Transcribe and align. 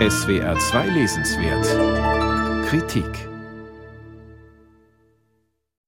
SWR 0.00 0.58
2 0.58 0.88
Lesenswert 0.88 2.66
Kritik 2.66 3.06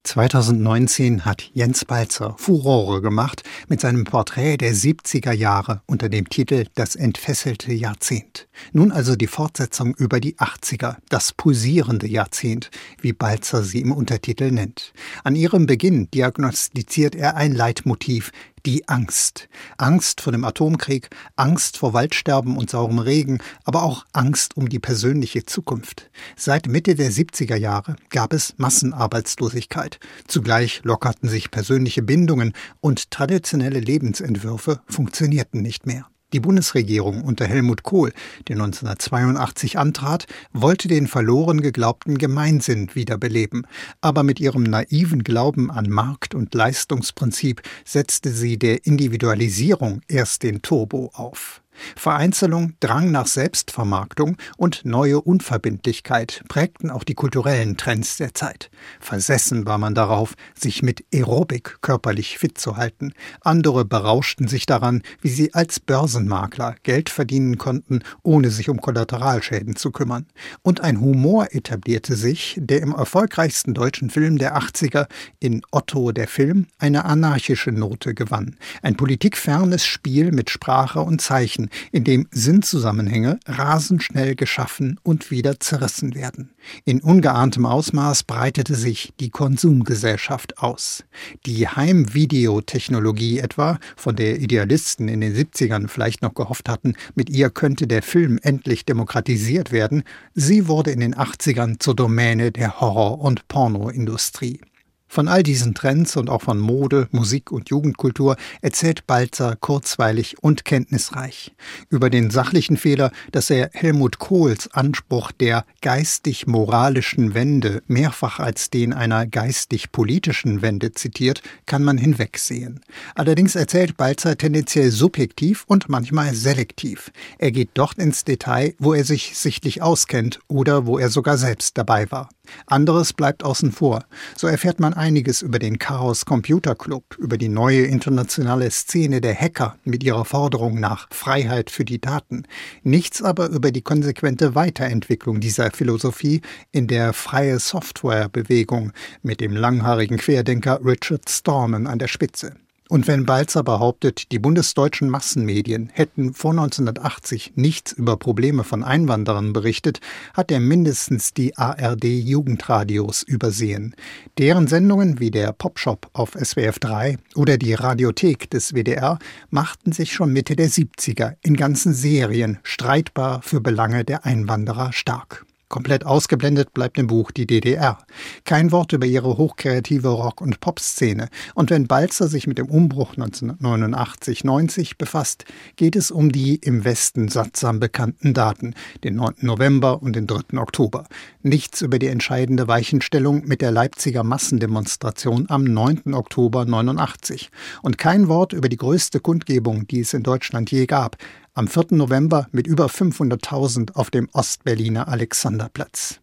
2019 0.04 1.24
hat 1.24 1.50
Jens 1.52 1.84
Balzer 1.84 2.36
Furore 2.38 3.02
gemacht 3.02 3.42
mit 3.68 3.80
seinem 3.80 4.04
Porträt 4.04 4.58
der 4.58 4.72
70er 4.72 5.32
Jahre 5.32 5.82
unter 5.86 6.08
dem 6.08 6.28
Titel 6.28 6.66
Das 6.74 6.94
entfesselte 6.94 7.72
Jahrzehnt. 7.72 8.46
Nun 8.72 8.92
also 8.92 9.16
die 9.16 9.26
Fortsetzung 9.26 9.94
über 9.96 10.20
die 10.20 10.36
80er, 10.36 10.98
das 11.08 11.32
pulsierende 11.32 12.06
Jahrzehnt, 12.06 12.70
wie 13.00 13.12
Balzer 13.12 13.64
sie 13.64 13.80
im 13.80 13.90
Untertitel 13.90 14.52
nennt. 14.52 14.92
An 15.24 15.34
ihrem 15.34 15.66
Beginn 15.66 16.08
diagnostiziert 16.12 17.16
er 17.16 17.36
ein 17.36 17.52
Leitmotiv, 17.52 18.30
die 18.66 18.88
Angst. 18.88 19.48
Angst 19.78 20.20
vor 20.20 20.32
dem 20.32 20.44
Atomkrieg, 20.44 21.08
Angst 21.36 21.78
vor 21.78 21.92
Waldsterben 21.92 22.56
und 22.56 22.68
saurem 22.68 22.98
Regen, 22.98 23.38
aber 23.64 23.84
auch 23.84 24.04
Angst 24.12 24.56
um 24.56 24.68
die 24.68 24.80
persönliche 24.80 25.46
Zukunft. 25.46 26.10
Seit 26.36 26.66
Mitte 26.66 26.96
der 26.96 27.12
70er 27.12 27.56
Jahre 27.56 27.96
gab 28.10 28.32
es 28.32 28.54
Massenarbeitslosigkeit. 28.58 30.00
Zugleich 30.26 30.80
lockerten 30.82 31.28
sich 31.28 31.50
persönliche 31.50 32.02
Bindungen 32.02 32.52
und 32.80 33.10
traditionelle 33.10 33.80
Lebensentwürfe 33.80 34.80
funktionierten 34.88 35.62
nicht 35.62 35.86
mehr. 35.86 36.06
Die 36.32 36.40
Bundesregierung 36.40 37.22
unter 37.22 37.46
Helmut 37.46 37.84
Kohl, 37.84 38.12
der 38.48 38.56
1982 38.56 39.78
antrat, 39.78 40.26
wollte 40.52 40.88
den 40.88 41.06
verloren 41.06 41.60
geglaubten 41.60 42.18
Gemeinsinn 42.18 42.90
wiederbeleben, 42.94 43.66
aber 44.00 44.24
mit 44.24 44.40
ihrem 44.40 44.64
naiven 44.64 45.22
Glauben 45.22 45.70
an 45.70 45.88
Markt- 45.88 46.34
und 46.34 46.52
Leistungsprinzip 46.52 47.62
setzte 47.84 48.30
sie 48.30 48.58
der 48.58 48.86
Individualisierung 48.86 50.00
erst 50.08 50.42
den 50.42 50.62
Turbo 50.62 51.12
auf. 51.14 51.62
Vereinzelung, 51.96 52.74
Drang 52.80 53.10
nach 53.10 53.26
Selbstvermarktung 53.26 54.36
und 54.56 54.84
neue 54.84 55.20
Unverbindlichkeit 55.20 56.42
prägten 56.48 56.90
auch 56.90 57.04
die 57.04 57.14
kulturellen 57.14 57.76
Trends 57.76 58.16
der 58.16 58.34
Zeit. 58.34 58.70
Versessen 59.00 59.66
war 59.66 59.78
man 59.78 59.94
darauf, 59.94 60.34
sich 60.58 60.82
mit 60.82 61.04
Aerobik 61.12 61.78
körperlich 61.80 62.38
fit 62.38 62.58
zu 62.58 62.76
halten. 62.76 63.12
Andere 63.40 63.84
berauschten 63.84 64.48
sich 64.48 64.66
daran, 64.66 65.02
wie 65.20 65.28
sie 65.28 65.54
als 65.54 65.80
Börsenmakler 65.80 66.76
Geld 66.82 67.10
verdienen 67.10 67.58
konnten, 67.58 68.00
ohne 68.22 68.50
sich 68.50 68.68
um 68.68 68.80
Kollateralschäden 68.80 69.76
zu 69.76 69.90
kümmern. 69.90 70.26
Und 70.62 70.80
ein 70.80 71.00
Humor 71.00 71.48
etablierte 71.50 72.16
sich, 72.16 72.56
der 72.58 72.82
im 72.82 72.92
erfolgreichsten 72.92 73.74
deutschen 73.74 74.10
Film 74.10 74.38
der 74.38 74.56
80er 74.56 75.06
in 75.40 75.62
Otto 75.70 76.12
der 76.12 76.28
Film 76.28 76.66
eine 76.78 77.04
anarchische 77.04 77.72
Note 77.72 78.14
gewann. 78.14 78.56
Ein 78.82 78.96
politikfernes 78.96 79.84
Spiel 79.84 80.32
mit 80.32 80.50
Sprache 80.50 81.00
und 81.00 81.20
Zeichen 81.20 81.65
in 81.92 82.04
dem 82.04 82.26
Sinnzusammenhänge 82.30 83.38
rasend 83.46 84.02
schnell 84.02 84.34
geschaffen 84.34 84.98
und 85.02 85.30
wieder 85.30 85.60
zerrissen 85.60 86.14
werden. 86.14 86.50
In 86.84 87.00
ungeahntem 87.00 87.66
Ausmaß 87.66 88.24
breitete 88.24 88.74
sich 88.74 89.12
die 89.20 89.30
Konsumgesellschaft 89.30 90.58
aus. 90.58 91.04
Die 91.46 91.68
Heimvideotechnologie 91.68 93.38
etwa, 93.38 93.78
von 93.96 94.16
der 94.16 94.40
Idealisten 94.40 95.08
in 95.08 95.20
den 95.20 95.34
70ern 95.34 95.88
vielleicht 95.88 96.22
noch 96.22 96.34
gehofft 96.34 96.68
hatten, 96.68 96.94
mit 97.14 97.30
ihr 97.30 97.50
könnte 97.50 97.86
der 97.86 98.02
Film 98.02 98.38
endlich 98.42 98.84
demokratisiert 98.84 99.72
werden, 99.72 100.02
sie 100.34 100.68
wurde 100.68 100.90
in 100.90 101.00
den 101.00 101.14
80ern 101.14 101.78
zur 101.78 101.94
Domäne 101.94 102.52
der 102.52 102.80
Horror- 102.80 103.20
und 103.20 103.48
Pornoindustrie. 103.48 104.60
Von 105.08 105.28
all 105.28 105.42
diesen 105.42 105.74
Trends 105.74 106.16
und 106.16 106.28
auch 106.28 106.42
von 106.42 106.58
Mode, 106.58 107.08
Musik 107.10 107.52
und 107.52 107.70
Jugendkultur 107.70 108.36
erzählt 108.60 109.06
Balzer 109.06 109.56
kurzweilig 109.56 110.36
und 110.42 110.64
kenntnisreich. 110.64 111.54
Über 111.88 112.10
den 112.10 112.30
sachlichen 112.30 112.76
Fehler, 112.76 113.12
dass 113.32 113.48
er 113.48 113.70
Helmut 113.72 114.18
Kohls 114.18 114.68
Anspruch 114.72 115.32
der 115.32 115.64
geistig-moralischen 115.80 117.34
Wende 117.34 117.82
mehrfach 117.86 118.40
als 118.40 118.68
den 118.68 118.92
einer 118.92 119.26
geistig-politischen 119.26 120.60
Wende 120.60 120.92
zitiert, 120.92 121.42
kann 121.66 121.84
man 121.84 121.98
hinwegsehen. 121.98 122.80
Allerdings 123.14 123.54
erzählt 123.54 123.96
Balzer 123.96 124.36
tendenziell 124.36 124.90
subjektiv 124.90 125.64
und 125.66 125.88
manchmal 125.88 126.34
selektiv. 126.34 127.12
Er 127.38 127.52
geht 127.52 127.70
dort 127.74 127.98
ins 127.98 128.24
Detail, 128.24 128.74
wo 128.78 128.92
er 128.92 129.04
sich 129.04 129.38
sichtlich 129.38 129.82
auskennt 129.82 130.40
oder 130.48 130.86
wo 130.86 130.98
er 130.98 131.08
sogar 131.08 131.38
selbst 131.38 131.78
dabei 131.78 132.10
war. 132.10 132.28
Anderes 132.66 133.12
bleibt 133.12 133.44
außen 133.44 133.72
vor. 133.72 134.04
So 134.36 134.46
erfährt 134.46 134.80
man 134.80 134.94
einiges 134.94 135.42
über 135.42 135.58
den 135.58 135.78
Chaos 135.78 136.24
Computer 136.24 136.74
Club, 136.74 137.04
über 137.18 137.38
die 137.38 137.48
neue 137.48 137.82
internationale 137.82 138.70
Szene 138.70 139.20
der 139.20 139.34
Hacker 139.34 139.76
mit 139.84 140.02
ihrer 140.04 140.24
Forderung 140.24 140.80
nach 140.80 141.08
Freiheit 141.10 141.70
für 141.70 141.84
die 141.84 142.00
Daten. 142.00 142.44
Nichts 142.82 143.22
aber 143.22 143.48
über 143.48 143.72
die 143.72 143.82
konsequente 143.82 144.54
Weiterentwicklung 144.54 145.40
dieser 145.40 145.70
Philosophie 145.70 146.40
in 146.72 146.86
der 146.86 147.12
freie 147.12 147.58
Software 147.58 148.28
Bewegung 148.28 148.92
mit 149.22 149.40
dem 149.40 149.54
langhaarigen 149.54 150.18
Querdenker 150.18 150.80
Richard 150.84 151.28
Stallman 151.28 151.86
an 151.86 151.98
der 151.98 152.08
Spitze. 152.08 152.54
Und 152.88 153.08
wenn 153.08 153.26
Balzer 153.26 153.64
behauptet, 153.64 154.30
die 154.30 154.38
bundesdeutschen 154.38 155.10
Massenmedien 155.10 155.90
hätten 155.92 156.34
vor 156.34 156.52
1980 156.52 157.54
nichts 157.56 157.92
über 157.92 158.16
Probleme 158.16 158.62
von 158.62 158.84
Einwanderern 158.84 159.52
berichtet, 159.52 160.00
hat 160.34 160.52
er 160.52 160.60
mindestens 160.60 161.34
die 161.34 161.56
ARD 161.56 162.04
Jugendradios 162.04 163.22
übersehen. 163.22 163.96
Deren 164.38 164.68
Sendungen 164.68 165.18
wie 165.18 165.32
der 165.32 165.52
Popshop 165.52 166.08
auf 166.12 166.32
SWF 166.32 166.78
3 166.78 167.18
oder 167.34 167.58
die 167.58 167.74
Radiothek 167.74 168.50
des 168.50 168.74
WDR 168.74 169.18
machten 169.50 169.90
sich 169.90 170.12
schon 170.12 170.32
Mitte 170.32 170.54
der 170.54 170.68
70er 170.68 171.34
in 171.42 171.56
ganzen 171.56 171.92
Serien 171.92 172.58
streitbar 172.62 173.42
für 173.42 173.60
Belange 173.60 174.04
der 174.04 174.24
Einwanderer 174.24 174.92
stark. 174.92 175.45
Komplett 175.68 176.06
ausgeblendet 176.06 176.72
bleibt 176.74 176.96
im 176.96 177.08
Buch 177.08 177.32
die 177.32 177.44
DDR. 177.44 177.98
Kein 178.44 178.70
Wort 178.70 178.92
über 178.92 179.04
ihre 179.04 179.36
hochkreative 179.36 180.08
Rock- 180.08 180.40
und 180.40 180.60
Popszene. 180.60 181.28
Und 181.54 181.70
wenn 181.70 181.88
Balzer 181.88 182.28
sich 182.28 182.46
mit 182.46 182.58
dem 182.58 182.66
Umbruch 182.66 183.16
1989-90 183.16 184.92
befasst, 184.96 185.44
geht 185.74 185.96
es 185.96 186.12
um 186.12 186.30
die 186.30 186.54
im 186.54 186.84
Westen 186.84 187.26
sattsam 187.26 187.80
bekannten 187.80 188.32
Daten, 188.32 188.74
den 189.02 189.16
9. 189.16 189.34
November 189.40 190.02
und 190.02 190.14
den 190.14 190.28
3. 190.28 190.56
Oktober. 190.58 191.04
Nichts 191.42 191.82
über 191.82 191.98
die 191.98 192.06
entscheidende 192.06 192.68
Weichenstellung 192.68 193.44
mit 193.44 193.60
der 193.60 193.72
Leipziger 193.72 194.22
Massendemonstration 194.22 195.46
am 195.48 195.64
9. 195.64 196.14
Oktober 196.14 196.64
89. 196.64 197.50
Und 197.82 197.98
kein 197.98 198.28
Wort 198.28 198.52
über 198.52 198.68
die 198.68 198.76
größte 198.76 199.18
Kundgebung, 199.18 199.88
die 199.88 200.00
es 200.00 200.14
in 200.14 200.22
Deutschland 200.22 200.70
je 200.70 200.86
gab, 200.86 201.16
am 201.56 201.68
4. 201.68 201.86
November 201.92 202.48
mit 202.52 202.66
über 202.66 202.86
500.000 202.86 203.94
auf 203.94 204.10
dem 204.10 204.28
Ostberliner 204.32 205.08
Alexanderplatz. 205.08 206.20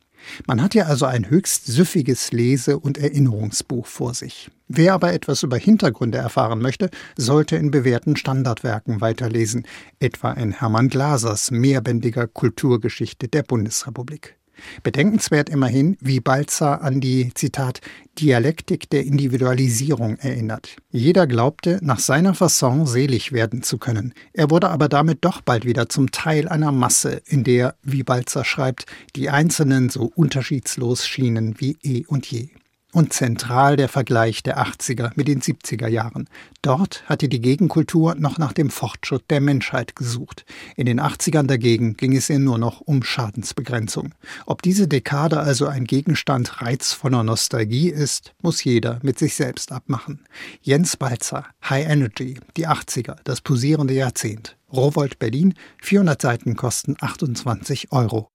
Man 0.48 0.62
hat 0.62 0.76
ja 0.76 0.86
also 0.86 1.06
ein 1.06 1.30
höchst 1.30 1.66
süffiges 1.66 2.32
Lese- 2.32 2.80
und 2.80 2.98
Erinnerungsbuch 3.00 3.88
vor 3.88 4.14
sich. 4.14 4.52
Wer 4.68 4.94
aber 4.94 5.12
etwas 5.12 5.44
über 5.44 5.58
Hintergründe 5.58 6.20
erfahren 6.20 6.62
möchte, 6.62 6.90
sollte 7.18 7.56
in 7.58 7.72
bewährten 7.72 8.16
Standardwerken 8.16 9.02
weiterlesen, 9.02 9.66
etwa 10.00 10.32
in 10.34 10.52
Hermann 10.52 10.88
Glasers 10.88 11.52
mehrbändiger 11.52 12.28
Kulturgeschichte 12.28 13.28
der 13.28 13.44
Bundesrepublik. 13.44 14.38
Bedenkenswert 14.84 15.50
immerhin, 15.50 15.98
wie 16.00 16.20
Balzer 16.20 16.82
an 16.82 17.02
die, 17.02 17.34
Zitat, 17.34 17.82
Dialektik 18.20 18.90
der 18.90 19.06
Individualisierung 19.06 20.18
erinnert. 20.18 20.76
Jeder 20.92 21.26
glaubte, 21.26 21.80
nach 21.82 22.00
seiner 22.00 22.34
Fasson 22.34 22.86
selig 22.86 23.32
werden 23.32 23.64
zu 23.64 23.78
können. 23.78 24.14
Er 24.34 24.52
wurde 24.52 24.70
aber 24.70 24.88
damit 24.88 25.20
doch 25.22 25.42
bald 25.42 25.66
wieder 25.66 25.90
zum 25.90 26.12
Teil 26.12 26.48
einer 26.48 26.72
Masse, 26.72 27.22
in 27.26 27.44
der, 27.44 27.76
wie 27.82 28.04
Balzer 28.04 28.46
schreibt, 28.46 28.86
die 29.16 29.30
Einzelnen 29.30 29.90
so 29.90 30.12
unterschiedslos 30.16 31.08
schienen 31.08 31.56
wie 31.60 31.78
eh 31.82 32.06
und 32.08 32.26
je 32.28 32.50
und 32.94 33.12
zentral 33.12 33.76
der 33.76 33.90
Vergleich 33.90 34.44
der 34.44 34.60
80er 34.60 35.12
mit 35.16 35.28
den 35.28 35.42
70er 35.42 35.88
Jahren. 35.88 36.30
Dort 36.62 37.04
hatte 37.08 37.28
die 37.28 37.42
Gegenkultur 37.42 38.16
noch 38.16 38.38
nach 38.38 38.54
dem 38.54 38.70
Fortschritt 38.70 39.30
der 39.30 39.42
Menschheit 39.42 39.96
gesucht. 39.96 40.46
In 40.78 40.86
den 40.86 41.02
80ern 41.02 41.48
dagegen 41.48 41.98
ging 41.98 42.16
es 42.16 42.30
ihr 42.30 42.40
nur 42.40 42.58
noch 42.58 42.82
um 42.82 43.04
Schadensbegrenzung. 43.04 44.14
Ob 44.46 44.62
diese 44.62 44.88
Dekade 44.88 45.40
also 45.40 45.68
ein 45.68 45.86
Gegenstand 45.86 46.62
reizvoller 46.62 47.24
Nostalgie 47.24 47.90
ist, 47.90 48.34
muss 48.42 48.64
jeder 48.64 49.00
mit 49.02 49.20
sich 49.20 49.36
selbst 49.36 49.72
abmachen. 49.72 50.26
Jens 50.62 50.96
Balzer, 50.96 51.46
High 51.68 51.90
Energy, 51.90 52.40
die 52.56 52.68
80er, 52.68 53.18
das 53.24 53.42
posierende 53.42 53.94
Jahrzehnt. 53.94 54.56
Rowold 54.72 55.20
Berlin, 55.20 55.54
400 55.82 56.22
Seiten 56.22 56.56
kosten 56.56 56.96
28 57.00 57.92
Euro. 57.92 58.33